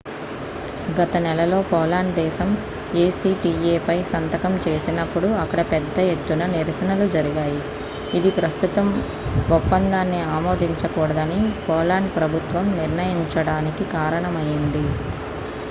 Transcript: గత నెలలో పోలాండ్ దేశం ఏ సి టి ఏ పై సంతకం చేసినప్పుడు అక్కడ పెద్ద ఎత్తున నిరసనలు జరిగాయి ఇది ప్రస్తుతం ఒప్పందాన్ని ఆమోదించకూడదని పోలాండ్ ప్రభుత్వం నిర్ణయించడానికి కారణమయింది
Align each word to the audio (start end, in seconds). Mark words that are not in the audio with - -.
గత 0.95 1.15
నెలలో 1.23 1.57
పోలాండ్ 1.67 2.13
దేశం 2.15 2.49
ఏ 2.95 3.17
సి 3.17 3.31
టి 3.41 3.51
ఏ 3.65 3.83
పై 3.83 3.97
సంతకం 4.09 4.53
చేసినప్పుడు 4.63 5.27
అక్కడ 5.41 5.61
పెద్ద 5.73 5.97
ఎత్తున 6.13 6.45
నిరసనలు 6.53 7.07
జరిగాయి 7.15 7.61
ఇది 8.13 8.31
ప్రస్తుతం 8.39 8.89
ఒప్పందాన్ని 9.51 10.21
ఆమోదించకూడదని 10.33 11.39
పోలాండ్ 11.67 12.11
ప్రభుత్వం 12.17 12.65
నిర్ణయించడానికి 12.79 13.85
కారణమయింది 13.95 14.85